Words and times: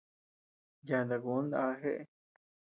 Yata 0.87 1.15
kun 1.23 1.43
ndá 1.47 1.61
jeʼë. 1.81 2.03